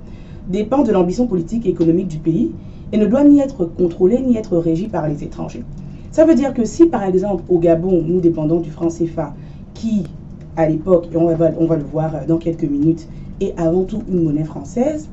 dépend 0.47 0.83
de 0.83 0.93
l'ambition 0.93 1.27
politique 1.27 1.65
et 1.65 1.69
économique 1.69 2.07
du 2.07 2.19
pays 2.19 2.51
et 2.93 2.97
ne 2.97 3.05
doit 3.05 3.25
ni 3.25 3.41
être 3.41 3.65
contrôlée 3.65 4.21
ni 4.21 4.37
être 4.37 4.57
régie 4.57 4.87
par 4.87 5.07
les 5.09 5.23
étrangers. 5.25 5.65
Ça 6.11 6.23
veut 6.23 6.35
dire 6.35 6.53
que 6.53 6.63
si, 6.63 6.85
par 6.85 7.03
exemple, 7.03 7.43
au 7.49 7.59
Gabon, 7.59 8.01
nous 8.05 8.21
dépendons 8.21 8.61
du 8.61 8.71
franc 8.71 8.87
CFA, 8.87 9.33
qui, 9.73 10.03
à 10.57 10.67
l'époque, 10.67 11.07
et 11.13 11.17
on 11.17 11.33
va, 11.33 11.51
on 11.59 11.65
va 11.65 11.75
le 11.77 11.83
voir 11.83 12.11
dans 12.27 12.37
quelques 12.37 12.63
minutes, 12.63 13.07
est 13.39 13.53
avant 13.57 13.83
tout 13.83 14.01
une 14.09 14.23
monnaie 14.23 14.43
française, 14.43 15.07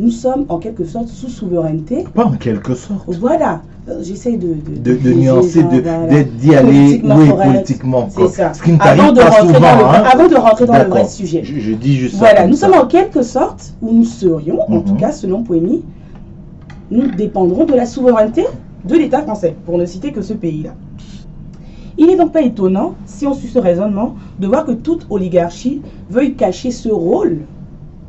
nous 0.00 0.10
sommes 0.10 0.44
en 0.48 0.58
quelque 0.58 0.84
sorte 0.84 1.08
sous 1.08 1.28
souveraineté. 1.28 2.04
Pas 2.14 2.24
en 2.24 2.32
quelque 2.32 2.74
sorte. 2.74 3.02
Voilà. 3.18 3.62
Euh, 3.88 4.00
j'essaie 4.02 4.36
de, 4.36 4.54
de, 4.54 4.94
de, 4.96 5.12
nuancer, 5.12 5.62
d'y 5.62 6.54
aller 6.54 7.00
oui, 7.02 7.32
politiquement. 7.32 8.08
C'est 8.10 8.28
ça. 8.28 8.54
Ce 8.54 8.62
qui 8.62 8.72
ne 8.72 8.80
avant, 8.80 9.12
de 9.12 9.20
pas 9.20 9.40
souvent, 9.40 9.66
hein. 9.66 10.02
avant 10.12 10.28
de 10.28 10.36
rentrer 10.36 10.66
dans 10.66 10.78
le 10.78 10.84
vrai 10.84 11.08
sujet. 11.08 11.42
Je, 11.42 11.72
dis 11.72 11.96
juste 11.96 12.16
Voilà, 12.16 12.46
nous 12.46 12.54
sommes 12.54 12.74
en 12.74 12.86
quelque 12.86 13.22
sorte, 13.22 13.74
où 13.80 13.92
nous 13.92 14.04
serions, 14.04 14.60
en 14.70 14.80
tout 14.80 14.92
mhm. 14.92 15.00
cas 15.00 15.12
selon 15.12 15.42
Poémie, 15.42 15.82
nous 16.90 17.08
dépendrons 17.08 17.64
de 17.64 17.74
la 17.74 17.86
souveraineté 17.86 18.44
de 18.84 18.94
l'État 18.94 19.22
français, 19.22 19.56
pour 19.64 19.78
ne 19.78 19.86
citer 19.86 20.12
que 20.12 20.22
ce 20.22 20.34
pays-là. 20.34 20.74
Il 21.98 22.06
n'est 22.06 22.16
donc 22.16 22.32
pas 22.32 22.42
étonnant, 22.42 22.94
si 23.06 23.26
on 23.26 23.34
suit 23.34 23.48
ce 23.48 23.58
raisonnement, 23.58 24.14
de 24.38 24.46
voir 24.46 24.64
que 24.64 24.72
toute 24.72 25.06
oligarchie 25.10 25.82
veuille 26.08 26.34
cacher 26.34 26.70
ce 26.70 26.88
rôle 26.88 27.40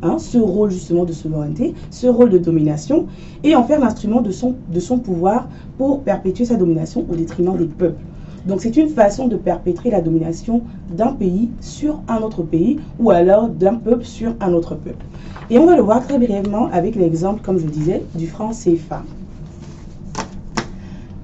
Hein, 0.02 0.18
ce 0.18 0.38
rôle 0.38 0.72
justement 0.72 1.04
de 1.04 1.12
souveraineté, 1.12 1.74
ce 1.92 2.08
rôle 2.08 2.30
de 2.30 2.38
domination, 2.38 3.08
et 3.44 3.54
en 3.54 3.66
faire 3.66 3.82
l'instrument 3.82 4.22
de 4.22 4.32
son, 4.32 5.00
pouvoir 5.00 5.50
pour 5.78 6.04
perpétuer 6.04 6.46
sa 6.46 6.56
domination 6.56 7.06
au 7.12 7.16
détriment 7.16 7.58
des 7.58 7.66
peuples. 7.66 8.02
Donc 8.46 8.62
c'est 8.62 8.78
une 8.78 8.88
façon 8.88 9.28
de 9.28 9.36
perpétrer 9.36 9.90
la 9.90 10.00
domination 10.00 10.62
d'un 10.96 11.12
pays 11.12 11.50
sur 11.60 12.00
un 12.08 12.20
autre 12.20 12.44
pays, 12.44 12.80
ou 12.98 13.12
alors 13.12 13.50
d'un 13.50 13.76
peuple 13.76 14.06
sur 14.06 14.34
un 14.40 14.54
autre 14.54 14.76
peuple. 14.76 15.04
Et 15.50 15.60
on 15.60 15.66
va 15.66 15.76
le 15.76 15.82
voir 15.82 16.08
très 16.08 16.18
brièvement 16.18 16.70
avec 16.72 16.96
l'exemple, 16.96 17.42
comme 17.42 17.60
je 17.60 17.66
disais, 17.66 18.02
du 18.16 18.28
franc 18.28 18.52
CFA. 18.52 19.04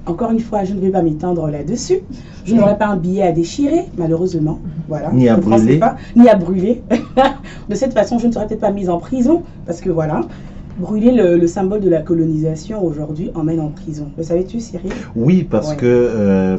Encore 0.05 0.31
une 0.31 0.39
fois, 0.39 0.63
je 0.63 0.73
ne 0.73 0.79
vais 0.79 0.89
pas 0.89 1.01
m'étendre 1.01 1.47
là-dessus. 1.49 1.99
Je 2.45 2.53
n'aurai 2.53 2.77
pas 2.77 2.87
un 2.87 2.97
billet 2.97 3.23
à 3.23 3.31
déchirer, 3.31 3.85
malheureusement. 3.97 4.59
Voilà. 4.87 5.11
Ni 5.11 5.27
à 5.27 5.35
brûler. 5.35 5.79
ni 6.15 6.29
à 6.29 6.35
brûler. 6.35 6.83
de 7.69 7.75
cette 7.75 7.93
façon, 7.93 8.19
je 8.19 8.27
ne 8.27 8.31
serais 8.31 8.47
peut-être 8.47 8.61
pas 8.61 8.71
mise 8.71 8.89
en 8.89 8.99
prison, 8.99 9.43
parce 9.65 9.81
que 9.81 9.89
voilà. 9.89 10.21
Brûler 10.77 11.13
le, 11.13 11.47
symbole 11.47 11.79
de 11.79 11.89
la 11.89 12.01
colonisation 12.01 12.83
aujourd'hui 12.83 13.31
emmène 13.33 13.61
en 13.61 13.69
prison. 13.69 14.07
Le 14.17 14.23
savais-tu, 14.23 14.59
Cyril? 14.59 14.91
Oui, 15.15 15.47
parce 15.49 15.73
que 15.73 15.85
euh, 15.85 16.57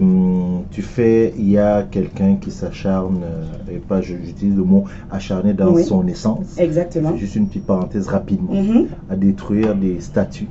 tu 0.70 0.80
fais, 0.80 1.34
il 1.36 1.50
y 1.50 1.58
a 1.58 1.82
quelqu'un 1.82 2.36
qui 2.36 2.50
s'acharne, 2.50 3.20
euh, 3.22 3.74
et 3.74 3.76
pas 3.76 4.00
j'utilise 4.00 4.56
le 4.56 4.64
mot 4.64 4.84
acharné 5.12 5.52
dans 5.52 5.76
son 5.82 6.06
essence. 6.08 6.58
Exactement. 6.58 7.14
Juste 7.14 7.36
une 7.36 7.46
petite 7.46 7.66
parenthèse 7.66 8.08
rapidement. 8.08 8.54
Mm-hmm. 8.54 8.86
À 9.10 9.16
détruire 9.16 9.74
des 9.74 10.00
statues 10.00 10.48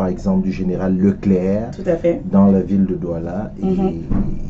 par 0.00 0.08
exemple 0.08 0.44
du 0.44 0.50
général 0.50 0.96
Leclerc 0.96 1.72
Tout 1.72 1.82
à 1.84 1.94
fait. 1.94 2.22
dans 2.32 2.46
la 2.46 2.62
ville 2.62 2.86
de 2.86 2.94
Douala 2.94 3.52
et 3.62 3.66
mhm. 3.66 4.00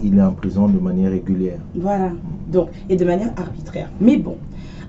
il 0.04 0.16
est 0.16 0.23
en 0.23 0.30
prison 0.30 0.69
de 0.69 0.78
manière 0.78 1.11
régulière. 1.11 1.59
Voilà, 1.75 2.12
donc, 2.52 2.69
et 2.88 2.95
de 2.95 3.04
manière 3.04 3.33
arbitraire. 3.37 3.90
Mais 4.00 4.16
bon, 4.16 4.37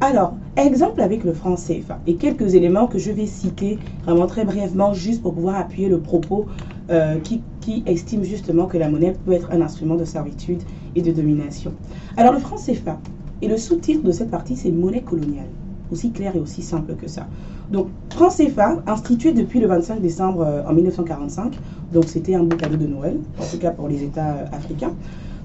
alors, 0.02 0.36
exemple 0.58 1.02
avec 1.02 1.24
le 1.24 1.34
franc 1.34 1.56
CFA 1.56 1.98
et 2.06 2.14
quelques 2.14 2.54
éléments 2.54 2.86
que 2.86 3.00
je 3.00 3.12
vais 3.12 3.26
citer 3.26 3.80
vraiment 4.04 4.28
très 4.28 4.46
brièvement 4.46 4.94
juste 4.94 5.24
pour 5.24 5.34
pouvoir 5.34 5.56
appuyer 5.56 5.90
le 5.90 6.00
propos 6.00 6.46
euh, 6.92 7.18
qui, 7.24 7.42
qui 7.60 7.82
estime 7.88 8.24
justement 8.24 8.68
que 8.68 8.78
la 8.78 8.88
monnaie 8.88 9.16
peut 9.26 9.32
être 9.32 9.50
un 9.52 9.62
instrument 9.62 9.96
de 9.96 10.06
servitude 10.06 10.62
et 10.96 11.02
de 11.02 11.12
domination. 11.12 11.74
Alors, 12.18 12.34
le 12.34 12.40
franc 12.40 12.58
CFA 12.58 13.00
et 13.42 13.48
le 13.48 13.58
sous-titre 13.58 14.04
de 14.04 14.12
cette 14.12 14.30
partie, 14.30 14.56
c'est 14.56 14.70
monnaie 14.70 15.02
coloniale 15.02 15.50
aussi 15.92 16.12
clair 16.12 16.36
et 16.36 16.40
aussi 16.40 16.62
simple 16.62 16.96
que 16.96 17.08
ça. 17.08 17.28
Donc, 17.72 17.88
franc 18.10 18.30
CFA, 18.30 18.82
institué 18.88 19.32
depuis 19.34 19.60
le 19.60 19.68
25 19.68 20.02
décembre 20.02 20.42
euh, 20.42 20.64
en 20.68 20.74
1945, 20.74 21.54
donc 21.94 22.06
c'était 22.06 22.36
un 22.36 22.44
beau 22.44 22.56
cadeau 22.56 22.78
de 22.78 22.88
Noël, 22.88 23.18
en 23.40 23.46
tout 23.46 23.58
cas 23.58 23.72
pour 23.72 23.88
les 23.88 24.04
États 24.04 24.32
euh, 24.32 24.46
africains. 24.52 24.94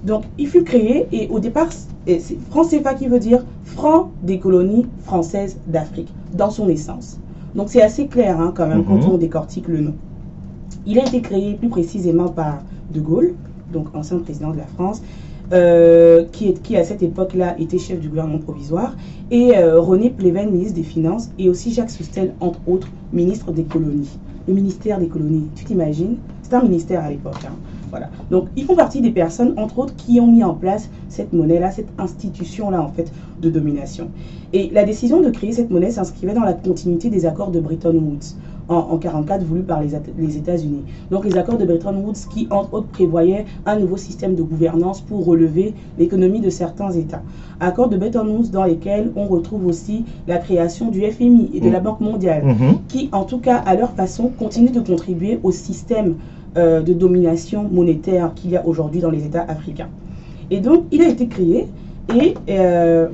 Donc, 0.04 0.24
il 0.38 0.46
fut 0.46 0.62
créé 0.62 1.08
et 1.12 1.28
au 1.28 1.40
départ, 1.40 1.68
c'est 2.06 2.38
franc 2.50 2.64
CFA 2.64 2.94
qui 2.94 3.08
veut 3.08 3.18
dire 3.18 3.44
franc 3.64 4.10
des 4.22 4.38
colonies 4.38 4.86
françaises 5.04 5.56
d'Afrique, 5.66 6.12
dans 6.32 6.50
son 6.50 6.68
essence. 6.68 7.18
Donc, 7.54 7.70
c'est 7.70 7.82
assez 7.82 8.06
clair 8.06 8.40
hein, 8.40 8.52
quand 8.54 8.66
même 8.66 8.84
quand 8.84 8.96
mhm. 8.96 9.10
on 9.12 9.18
décortique 9.18 9.68
le 9.68 9.80
nom. 9.80 9.94
Il 10.86 10.98
a 10.98 11.06
été 11.06 11.20
créé 11.20 11.54
plus 11.54 11.68
précisément 11.68 12.28
par 12.28 12.58
De 12.92 13.00
Gaulle, 13.00 13.34
donc 13.72 13.88
ancien 13.94 14.18
président 14.18 14.50
de 14.50 14.58
la 14.58 14.66
France, 14.66 15.02
euh, 15.52 16.24
qui, 16.32 16.48
est, 16.48 16.62
qui 16.62 16.76
à 16.76 16.84
cette 16.84 17.02
époque-là 17.02 17.56
était 17.58 17.78
chef 17.78 18.00
du 18.00 18.08
gouvernement 18.08 18.38
provisoire, 18.38 18.96
et 19.30 19.56
euh, 19.56 19.80
René 19.80 20.10
Pleven, 20.10 20.50
ministre 20.50 20.74
des 20.74 20.82
Finances, 20.82 21.30
et 21.38 21.48
aussi 21.48 21.72
Jacques 21.72 21.90
Soustel, 21.90 22.34
entre 22.40 22.60
autres, 22.66 22.88
ministre 23.12 23.52
des 23.52 23.64
colonies. 23.64 24.18
Le 24.48 24.54
ministère 24.54 24.98
des 24.98 25.08
colonies, 25.08 25.48
tu 25.54 25.64
t'imagines? 25.64 26.16
C'est 26.42 26.54
un 26.54 26.62
ministère 26.62 27.02
à 27.04 27.10
l'époque. 27.10 27.44
Hein. 27.44 27.54
Voilà. 27.90 28.10
Donc, 28.30 28.48
ils 28.56 28.64
font 28.64 28.76
partie 28.76 29.00
des 29.00 29.10
personnes, 29.10 29.54
entre 29.56 29.78
autres, 29.78 29.94
qui 29.96 30.20
ont 30.20 30.26
mis 30.26 30.44
en 30.44 30.54
place 30.54 30.90
cette 31.08 31.32
monnaie-là, 31.32 31.70
cette 31.70 31.88
institution-là, 31.98 32.82
en 32.82 32.88
fait, 32.88 33.12
de 33.40 33.50
domination. 33.50 34.08
Et 34.52 34.70
la 34.72 34.84
décision 34.84 35.20
de 35.20 35.30
créer 35.30 35.52
cette 35.52 35.70
monnaie 35.70 35.90
s'inscrivait 35.90 36.34
dans 36.34 36.42
la 36.42 36.52
continuité 36.52 37.10
des 37.10 37.26
accords 37.26 37.50
de 37.50 37.60
Bretton 37.60 37.94
Woods 37.94 38.36
en 38.68 38.96
1944 38.98 39.42
voulus 39.44 39.62
par 39.62 39.82
les, 39.82 39.90
les 40.18 40.36
États-Unis. 40.36 40.82
Donc, 41.10 41.24
les 41.24 41.36
accords 41.36 41.58
de 41.58 41.64
Bretton 41.64 41.96
Woods 42.04 42.28
qui, 42.32 42.48
entre 42.50 42.74
autres, 42.74 42.88
prévoyaient 42.88 43.44
un 43.64 43.76
nouveau 43.78 43.96
système 43.96 44.34
de 44.34 44.42
gouvernance 44.42 45.00
pour 45.00 45.24
relever 45.24 45.74
l'économie 45.98 46.40
de 46.40 46.50
certains 46.50 46.90
États. 46.90 47.22
Accords 47.60 47.88
de 47.88 47.96
Bretton 47.96 48.26
Woods 48.26 48.50
dans 48.50 48.64
lesquels 48.64 49.10
on 49.16 49.26
retrouve 49.26 49.66
aussi 49.66 50.04
la 50.26 50.38
création 50.38 50.90
du 50.90 51.00
FMI 51.02 51.50
et 51.54 51.60
de 51.60 51.70
la 51.70 51.80
mmh. 51.80 51.84
Banque 51.84 52.00
mondiale, 52.00 52.44
mmh. 52.44 52.54
qui, 52.88 53.08
en 53.12 53.24
tout 53.24 53.38
cas, 53.38 53.56
à 53.56 53.74
leur 53.74 53.90
façon, 53.92 54.30
continuent 54.38 54.72
de 54.72 54.80
contribuer 54.80 55.38
au 55.42 55.52
système 55.52 56.16
euh, 56.56 56.80
de 56.80 56.92
domination 56.92 57.68
monétaire 57.70 58.32
qu'il 58.34 58.50
y 58.50 58.56
a 58.56 58.66
aujourd'hui 58.66 59.00
dans 59.00 59.10
les 59.10 59.26
États 59.26 59.42
africains. 59.42 59.88
Et 60.50 60.60
donc, 60.60 60.84
il 60.90 61.02
a 61.02 61.08
été 61.08 61.26
créé 61.26 61.68
et 62.14 62.34
euh, 62.50 63.08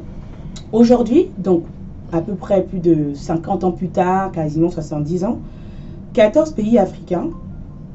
aujourd'hui, 0.70 1.28
donc 1.38 1.64
à 2.12 2.20
peu 2.20 2.34
près 2.34 2.62
plus 2.62 2.78
de 2.78 3.14
50 3.14 3.64
ans 3.64 3.72
plus 3.72 3.88
tard, 3.88 4.32
quasiment 4.32 4.70
70 4.70 5.24
ans, 5.24 5.38
14 6.12 6.52
pays 6.52 6.78
africains, 6.78 7.30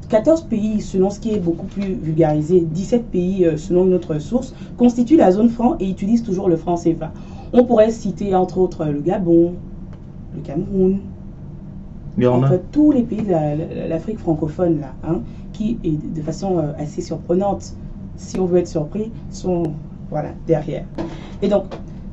14 0.10 0.44
pays 0.44 0.82
selon 0.82 1.10
ce 1.10 1.20
qui 1.20 1.34
est 1.34 1.40
beaucoup 1.40 1.66
plus 1.66 1.94
vulgarisé, 1.94 2.62
17 2.62 3.06
pays 3.06 3.46
euh, 3.46 3.58
selon 3.58 3.86
une 3.86 3.94
autre 3.94 4.20
source, 4.20 4.54
constituent 4.78 5.18
la 5.18 5.32
zone 5.32 5.50
franc 5.50 5.76
et 5.80 5.90
utilisent 5.90 6.24
toujours 6.24 6.50
le 6.50 6.56
franc 6.56 6.76
CFA. 6.76 7.12
On 7.54 7.64
pourrait 7.66 7.92
citer 7.92 8.34
entre 8.36 8.58
autres 8.58 8.86
le 8.86 9.00
Gabon, 9.02 9.54
le 10.36 10.42
Cameroun, 10.42 11.00
en 12.26 12.42
fait, 12.48 12.64
tous 12.72 12.92
les 12.92 13.04
pays 13.04 13.22
de 13.22 13.88
l'Afrique 13.88 14.18
francophone, 14.18 14.80
là, 14.82 14.94
hein, 15.08 15.20
qui, 15.54 15.78
est 15.84 16.16
de 16.16 16.22
façon 16.22 16.58
euh, 16.58 16.72
assez 16.80 17.02
surprenante, 17.02 17.76
si 18.16 18.40
on 18.40 18.46
veut 18.46 18.60
être 18.60 18.68
surpris, 18.68 19.12
sont 19.30 19.64
voilà, 20.10 20.30
derrière. 20.48 20.86
Et 21.42 21.48
donc, 21.48 21.66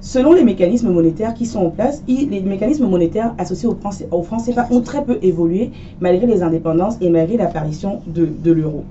selon 0.04 0.34
les 0.34 0.44
mécanismes 0.44 0.90
monétaires 0.90 1.32
qui 1.32 1.46
sont 1.46 1.60
en 1.60 1.70
place, 1.70 2.02
les 2.06 2.42
mécanismes 2.42 2.86
monétaires 2.86 3.34
associés 3.38 3.68
au 3.68 3.74
franc, 4.22 4.38
CFA 4.38 4.68
ont 4.70 4.82
très 4.82 5.02
peu 5.02 5.18
évolué 5.22 5.70
malgré 5.98 6.26
les 6.26 6.42
indépendances 6.42 6.96
et 7.00 7.08
malgré 7.08 7.38
l'apparition 7.38 8.02
de, 8.06 8.26
de 8.26 8.52
l'euro. 8.52 8.84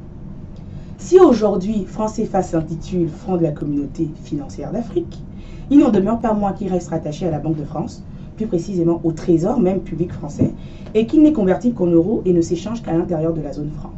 Si 0.97 1.19
aujourd'hui 1.19 1.85
franc 1.85 2.07
CFA 2.07 2.41
s'intitule 2.41 3.09
Franc 3.09 3.37
de 3.37 3.43
la 3.43 3.51
communauté 3.51 4.09
financière 4.23 4.71
d'Afrique, 4.71 5.21
il 5.69 5.77
n'en 5.77 5.91
demeure 5.91 6.19
pas 6.19 6.33
moins 6.33 6.53
qu'il 6.53 6.71
reste 6.71 6.89
rattaché 6.89 7.27
à 7.27 7.31
la 7.31 7.39
Banque 7.39 7.57
de 7.57 7.63
France, 7.63 8.03
plus 8.35 8.47
précisément 8.47 8.99
au 9.03 9.11
Trésor, 9.11 9.59
même 9.59 9.81
public 9.81 10.11
français, 10.11 10.51
et 10.95 11.05
qu'il 11.05 11.21
n'est 11.21 11.31
convertible 11.31 11.75
qu'en 11.75 11.85
euros 11.85 12.23
et 12.25 12.33
ne 12.33 12.41
s'échange 12.41 12.81
qu'à 12.81 12.93
l'intérieur 12.93 13.33
de 13.33 13.41
la 13.41 13.53
zone 13.53 13.69
franc. 13.69 13.91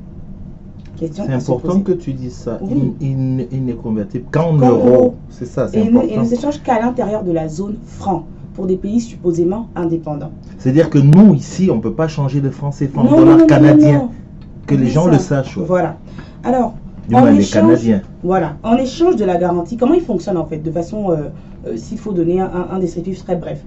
C'est 0.97 1.19
important 1.33 1.81
que 1.81 1.91
tu 1.91 2.13
dises 2.13 2.33
ça. 2.33 2.59
Il, 3.01 3.65
n'est 3.65 3.73
convertible 3.73 4.25
qu'en 4.31 4.53
euros. 4.53 5.15
C'est 5.29 5.45
ça, 5.45 5.67
c'est 5.67 5.81
important. 5.81 6.07
Et 6.07 6.17
ne 6.17 6.25
s'échange 6.25 6.61
qu'à 6.61 6.79
l'intérieur 6.79 7.23
de 7.23 7.31
la 7.31 7.47
zone 7.47 7.75
franc 7.85 8.25
pour 8.53 8.67
des 8.67 8.77
pays 8.77 9.01
supposément 9.01 9.67
indépendants. 9.75 10.31
C'est-à-dire 10.57 10.89
que 10.89 10.97
nous, 10.97 11.33
ici, 11.33 11.69
on 11.69 11.75
ne 11.77 11.81
peut 11.81 11.93
pas 11.93 12.07
changer 12.07 12.39
de 12.39 12.49
franc 12.49 12.69
CFA 12.71 13.01
en 13.01 13.15
dollars 13.15 13.45
canadiens. 13.47 14.09
Que 14.65 14.75
les 14.75 14.87
gens 14.87 15.07
le 15.07 15.19
sachent. 15.19 15.59
Voilà. 15.59 15.97
Alors, 16.43 16.73
en 17.13 17.27
échange, 17.27 17.87
voilà, 18.23 18.57
en 18.63 18.77
échange 18.77 19.15
de 19.15 19.25
la 19.25 19.37
garantie, 19.37 19.77
comment 19.77 19.93
il 19.93 20.01
fonctionne 20.01 20.37
en 20.37 20.45
fait 20.45 20.57
De 20.57 20.71
façon, 20.71 21.11
euh, 21.11 21.15
euh, 21.67 21.77
s'il 21.77 21.99
faut 21.99 22.13
donner 22.13 22.41
un, 22.41 22.67
un 22.71 22.79
descriptif 22.79 23.23
très 23.23 23.35
bref. 23.35 23.63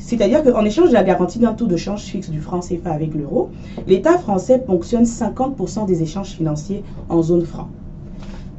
C'est-à-dire 0.00 0.42
qu'en 0.42 0.64
échange 0.64 0.88
de 0.88 0.94
la 0.94 1.04
garantie 1.04 1.38
d'un 1.38 1.52
taux 1.52 1.66
de 1.66 1.76
change 1.76 2.02
fixe 2.02 2.30
du 2.30 2.40
franc 2.40 2.60
CFA 2.60 2.90
avec 2.90 3.14
l'euro, 3.14 3.50
l'État 3.86 4.18
français 4.18 4.58
ponctionne 4.58 5.04
50% 5.04 5.86
des 5.86 6.02
échanges 6.02 6.30
financiers 6.30 6.82
en 7.08 7.22
zone 7.22 7.44
franc. 7.44 7.68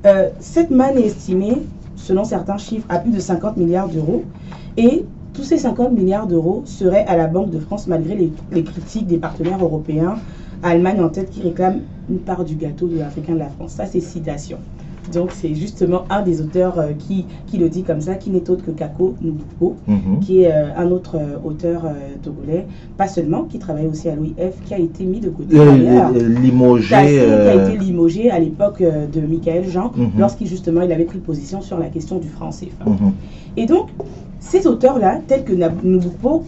Euh, 0.05 0.29
cette 0.39 0.71
manne 0.71 0.97
est 0.97 1.05
estimée, 1.05 1.57
selon 1.95 2.23
certains 2.23 2.57
chiffres, 2.57 2.85
à 2.89 2.99
plus 2.99 3.11
de 3.11 3.19
50 3.19 3.57
milliards 3.57 3.89
d'euros. 3.89 4.23
Et 4.77 5.05
tous 5.33 5.43
ces 5.43 5.57
50 5.57 5.91
milliards 5.91 6.27
d'euros 6.27 6.61
seraient 6.65 7.05
à 7.05 7.15
la 7.17 7.27
Banque 7.27 7.49
de 7.49 7.59
France 7.59 7.87
malgré 7.87 8.31
les, 8.51 8.63
critiques 8.63 9.07
des 9.07 9.17
partenaires 9.17 9.63
européens, 9.63 10.15
Allemagne 10.63 11.01
en 11.01 11.09
tête 11.09 11.31
qui 11.31 11.41
réclame 11.41 11.81
une 12.07 12.19
part 12.19 12.43
du 12.43 12.55
gâteau 12.55 12.87
de 12.87 12.99
l'Africain 12.99 13.33
de 13.33 13.39
la 13.39 13.49
France. 13.49 13.71
Ça, 13.71 13.87
c'est 13.87 13.99
citation. 13.99 14.57
Donc 15.11 15.31
c'est 15.31 15.55
justement 15.55 16.03
un 16.09 16.21
des 16.21 16.41
auteurs 16.41 16.79
euh, 16.79 16.91
qui, 16.97 17.25
qui, 17.47 17.57
le 17.57 17.69
dit 17.69 17.83
comme 17.83 18.01
ça, 18.01 18.15
qui 18.15 18.29
n'est 18.29 18.49
autre 18.49 18.63
que 18.63 18.71
Kako 18.71 19.15
Nubukpo, 19.21 19.75
mhm. 19.87 20.19
qui 20.21 20.43
est 20.43 20.51
euh, 20.51 20.67
un 20.77 20.89
autre 20.91 21.17
euh, 21.17 21.37
auteur 21.43 21.83
togolais, 22.23 22.67
pas 22.97 23.07
seulement, 23.07 23.43
qui 23.43 23.59
travaille 23.59 23.87
aussi 23.87 24.09
à 24.09 24.15
l'OIF, 24.15 24.53
qui 24.65 24.73
a 24.73 24.79
été 24.79 25.03
mis 25.03 25.19
de 25.19 25.29
côté. 25.29 25.55
limogé. 26.41 26.87
Qui 26.87 26.95
a 26.95 27.67
été 27.67 27.77
limogé 27.77 28.31
à 28.31 28.39
l'époque 28.39 28.81
de 28.81 29.21
Michael 29.21 29.67
Jean, 29.69 29.91
mhm. 29.95 30.11
lorsqu'il 30.17 30.47
justement 30.47 30.81
il 30.81 30.91
avait 30.91 31.05
pris 31.05 31.19
position 31.19 31.61
sur 31.61 31.79
la 31.79 31.87
question 31.87 32.19
du 32.19 32.27
franc 32.29 32.49
CFA. 32.49 32.89
Mhm. 32.89 33.13
Et 33.57 33.65
donc, 33.65 33.89
ces 34.39 34.67
auteurs-là, 34.67 35.19
tels 35.27 35.43
que 35.43 35.53
Nubukpo, 35.53 36.43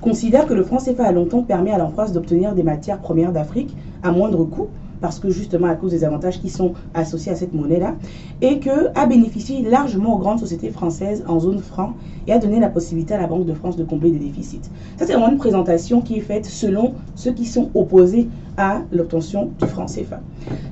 considèrent 0.00 0.46
que 0.46 0.54
le 0.54 0.62
franc 0.62 0.78
CFA 0.78 1.08
a 1.08 1.12
longtemps 1.12 1.42
permis 1.42 1.70
à 1.70 1.78
l'enfance 1.78 2.12
d'obtenir 2.12 2.54
des 2.54 2.62
matières 2.62 2.98
premières 2.98 3.32
d'Afrique 3.32 3.74
à 4.02 4.12
moindre 4.12 4.44
coût 4.44 4.68
parce 5.00 5.18
que 5.18 5.30
justement 5.30 5.68
à 5.68 5.74
cause 5.74 5.92
des 5.92 6.04
avantages 6.04 6.40
qui 6.40 6.48
sont 6.48 6.72
associés 6.94 7.32
à 7.32 7.36
cette 7.36 7.54
monnaie-là, 7.54 7.94
et 8.40 8.58
que 8.58 8.88
a 8.94 9.06
bénéficié 9.06 9.62
largement 9.62 10.16
aux 10.16 10.18
grandes 10.18 10.40
sociétés 10.40 10.70
françaises 10.70 11.24
en 11.26 11.40
zone 11.40 11.60
franc 11.60 11.94
et 12.26 12.32
a 12.32 12.38
donné 12.38 12.60
la 12.60 12.68
possibilité 12.68 13.14
à 13.14 13.20
la 13.20 13.26
Banque 13.26 13.46
de 13.46 13.54
France 13.54 13.76
de 13.76 13.84
combler 13.84 14.10
des 14.10 14.18
déficits. 14.18 14.60
Ça, 14.96 15.06
c'est 15.06 15.12
vraiment 15.12 15.30
une 15.30 15.38
présentation 15.38 16.00
qui 16.00 16.16
est 16.16 16.22
faite 16.22 16.46
selon 16.46 16.94
ceux 17.14 17.32
qui 17.32 17.46
sont 17.46 17.70
opposés 17.74 18.28
à 18.56 18.82
l'obtention 18.92 19.50
du 19.60 19.66
franc 19.66 19.86
CFA. 19.86 20.20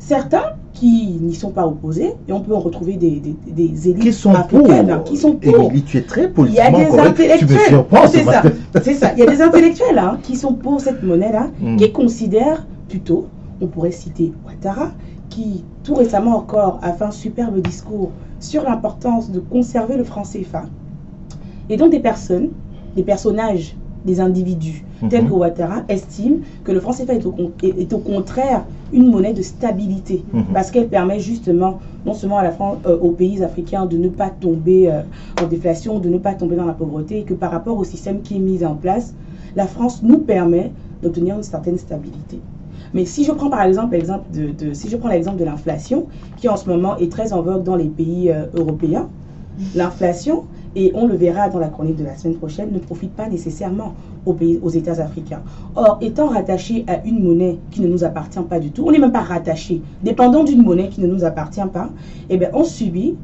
Certains 0.01 0.55
qui 0.73 1.19
n'y 1.23 1.35
sont 1.35 1.51
pas 1.51 1.67
opposés, 1.67 2.13
et 2.29 2.33
on 2.33 2.41
peut 2.41 2.55
en 2.55 2.61
retrouver 2.61 2.97
des, 2.97 3.23
des, 3.47 3.89
élites 3.89 4.03
qui 4.03 4.13
sont 4.13 4.35
africaines 4.35 4.89
pour. 4.89 5.05
qui 5.05 5.17
sont 5.17 5.33
pour. 5.33 5.73
tu 5.87 5.99
es 5.99 6.03
très 6.03 6.29
politiquement 6.29 6.69
Il 6.69 6.79
y 6.79 6.85
a 6.85 6.91
des 6.91 6.99
intellectuels, 6.99 7.85
c'est 8.11 8.25
ça, 8.25 8.43
c'est 8.83 8.95
ça. 8.95 9.13
Il 9.15 9.21
y 9.21 9.23
a 9.23 9.27
des 9.27 9.41
intellectuels 9.41 9.99
hein, 9.99 10.19
qui 10.23 10.37
sont 10.37 10.53
pour 10.53 10.81
cette 10.81 11.03
monnaie-là, 11.03 11.49
hmm. 11.61 11.77
qui 11.77 11.93
considèrent 11.93 12.67
plutôt 12.89 13.27
on 13.61 13.67
pourrait 13.67 13.91
citer 13.91 14.33
Ouattara, 14.45 14.93
qui 15.29 15.65
tout 15.83 15.95
récemment 15.95 16.37
encore 16.37 16.79
a 16.83 16.93
fait 16.93 17.05
un 17.05 17.11
superbe 17.11 17.61
discours 17.61 18.11
sur 18.41 18.63
l'importance 18.63 19.31
de 19.31 19.41
conserver 19.41 19.97
le 19.97 20.05
franc 20.05 20.23
CFA. 20.23 20.65
Et 21.69 21.77
donc 21.77 21.91
des 21.91 22.01
personnes, 22.01 22.51
des 22.95 23.03
personnages, 23.03 23.77
des 24.05 24.21
individus, 24.21 24.85
tels 25.11 25.25
mhm. 25.25 25.31
que 25.31 25.35
Ouattara, 25.35 25.83
estiment 25.89 26.39
que 26.65 26.73
le 26.73 26.81
franc 26.81 26.93
CFA 26.93 27.15
est 27.15 27.93
au, 27.93 27.99
contraire 27.99 28.65
une 28.93 29.11
monnaie 29.11 29.33
de 29.33 29.43
stabilité, 29.43 30.25
mhm. 30.33 30.45
parce 30.55 30.71
qu'elle 30.71 30.89
permet 30.89 31.19
justement 31.19 31.81
non 32.05 32.15
seulement 32.15 32.39
à 32.39 32.45
la 32.45 32.53
France, 32.53 32.79
euh, 32.87 32.97
aux 32.99 33.11
pays 33.11 33.43
africains 33.43 33.85
de 33.87 33.97
ne 33.97 34.09
pas 34.09 34.31
tomber 34.31 34.91
euh, 34.91 35.03
en 35.43 35.47
déflation, 35.47 35.99
de 35.99 36.09
ne 36.09 36.19
pas 36.19 36.35
tomber 36.35 36.55
dans 36.55 36.67
la 36.67 36.73
pauvreté, 36.73 37.21
et 37.21 37.23
que 37.25 37.35
par 37.35 37.51
rapport 37.51 37.77
au 37.77 37.85
système 37.85 38.23
qui 38.23 38.37
est 38.37 38.41
mis 38.41 38.65
en 38.65 38.77
place, 38.77 39.13
la 39.57 39.67
France 39.67 40.03
nous 40.03 40.19
permet 40.19 40.71
d'obtenir 41.03 41.37
une 41.37 41.43
certaine 41.43 41.79
stabilité. 41.79 42.41
Mais 42.97 43.05
si 43.05 43.25
je 43.25 43.33
prends 43.33 43.51
par 43.51 43.61
exemple 43.61 43.93
l'exemple 43.93 44.25
de, 44.33 44.73
si 44.73 44.89
je 44.89 44.97
prends 44.97 45.11
l'exemple 45.11 45.37
de 45.37 45.45
l'inflation, 45.45 46.07
qui 46.39 46.49
en 46.49 46.57
ce 46.57 46.67
moment 46.67 46.97
est 46.97 47.13
très 47.13 47.35
en 47.35 47.43
vogue 47.43 47.63
dans 47.63 47.77
les 47.77 47.91
pays 47.91 48.31
euh, 48.31 48.47
européens, 48.55 49.11
l'inflation, 49.75 50.45
et 50.75 50.93
on 50.95 51.07
le 51.07 51.15
verra 51.15 51.51
dans 51.51 51.59
la 51.59 51.69
chronique 51.69 51.97
de 51.97 52.05
la 52.05 52.17
semaine 52.17 52.39
prochaine, 52.39 52.73
ne 52.73 52.79
profite 52.79 53.13
pas 53.13 53.29
nécessairement 53.29 53.93
aux, 54.25 54.33
pays, 54.33 54.59
aux 54.63 54.71
États 54.71 55.03
africains. 55.03 55.43
Or, 55.75 55.99
étant 56.01 56.29
rattaché 56.29 56.87
à 56.89 57.05
une 57.05 57.23
monnaie 57.23 57.59
qui 57.71 57.83
ne 57.83 57.87
nous 57.87 58.03
appartient 58.03 58.41
pas 58.49 58.61
du 58.61 58.71
tout, 58.71 58.85
on 58.87 58.93
n'est 58.93 58.99
même 58.99 59.13
pas 59.13 59.21
rattaché, 59.21 59.83
dépendant 60.03 60.43
d'une 60.43 60.63
monnaie 60.63 60.89
qui 60.89 61.03
ne 61.03 61.07
nous 61.07 61.23
appartient 61.23 61.69
pas, 61.71 61.91
eh 62.31 62.39
bien, 62.39 62.49
on 62.55 62.65
subit 62.65 63.15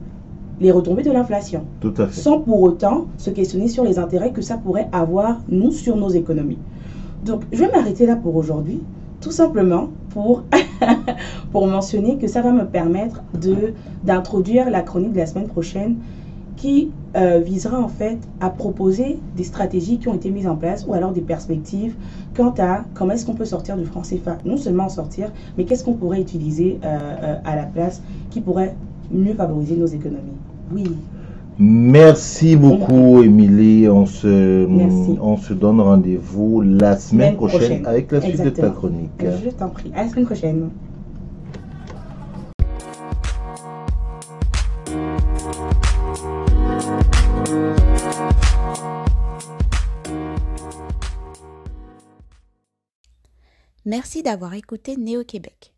les 0.61 0.71
retombées 0.71 1.03
de 1.03 1.13
l'inflation. 1.13 1.63
Tout 1.81 1.95
à 1.97 2.09
fait. 2.09 2.21
Sans 2.21 2.41
pour 2.41 2.61
autant 2.61 3.07
se 3.17 3.31
questionner 3.31 3.69
sur 3.69 3.85
les 3.85 3.99
intérêts 3.99 4.33
que 4.33 4.43
ça 4.43 4.59
pourrait 4.59 4.91
avoir, 4.93 5.41
nous, 5.49 5.71
sur 5.71 5.97
nos 5.97 6.11
économies. 6.11 6.59
Donc, 7.25 7.45
je 7.51 7.59
vais 7.59 7.71
m'arrêter 7.71 8.05
là 8.05 8.17
pour 8.17 8.37
aujourd'hui 8.37 8.83
tout 9.23 9.31
simplement 9.31 9.89
pour, 10.11 10.43
pour 11.53 11.67
mentionner 11.67 12.19
que 12.19 12.27
ça 12.27 12.43
va 12.43 12.53
me 12.53 12.67
permettre 12.67 13.23
d'introduire 14.05 14.69
la 14.69 14.83
chronique 14.83 15.13
de 15.13 15.19
la 15.19 15.27
semaine 15.27 15.49
prochaine 15.49 15.97
qui 16.57 16.91
euh, 17.17 17.39
visera 17.39 17.81
en 17.81 17.89
fait 17.89 18.19
à 18.41 18.51
proposer 18.51 19.19
des 19.37 19.45
stratégies 19.45 19.99
qui 19.99 20.09
ont 20.09 20.15
été 20.15 20.31
mises 20.31 20.47
en 20.47 20.57
place 20.57 20.85
ou 20.87 20.93
alors 20.93 21.13
des 21.13 21.21
perspectives 21.21 21.95
quant 22.37 22.55
à 22.59 22.85
comment 22.95 23.13
est-ce 23.13 23.25
qu'on 23.25 23.35
peut 23.35 23.45
sortir 23.45 23.77
du 23.77 23.85
franc 23.85 24.03
CFA. 24.03 24.39
Non 24.45 24.57
seulement 24.57 24.85
en 24.85 24.89
sortir, 24.89 25.33
mais 25.57 25.65
qu'est-ce 25.65 25.85
qu'on 25.85 25.95
pourrait 25.95 26.21
utiliser 26.21 26.79
euh, 26.85 27.17
euh, 27.23 27.37
à 27.45 27.57
la 27.57 27.65
place 27.65 28.03
qui 28.31 28.41
pourrait 28.41 28.75
mieux 29.11 29.35
favoriser 29.35 29.77
nos 29.77 29.87
économies. 29.87 30.39
Oui. 30.73 30.85
Merci 31.65 32.57
beaucoup, 32.57 33.23
Émilie. 33.23 33.89
On 33.89 34.05
se, 34.05 35.53
donne 35.53 35.81
rendez-vous 35.81 36.61
la 36.61 36.97
semaine, 36.97 37.37
prochaine, 37.37 37.87
avec 37.87 38.11
la 38.11 38.21
suite 38.21 38.43
de 38.43 38.51
ta 38.51 38.69
chronique. 38.71 39.11
Je 39.45 39.51
t'en 39.51 39.69
prie. 39.69 39.93
À 39.95 40.03
la 40.03 40.09
semaine 40.09 40.27
prochaine. 40.27 40.71
Merci 53.87 54.25
d'avoir 54.25 54.55
écouté 54.55 54.97
Néo-Québec. 54.97 55.72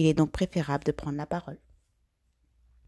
Il 0.00 0.06
est 0.06 0.14
donc 0.14 0.30
préférable 0.32 0.84
de 0.84 0.92
prendre 0.92 1.18
la 1.18 1.26
parole. 1.26 1.58